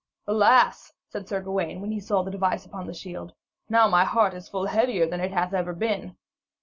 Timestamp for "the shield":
2.87-3.33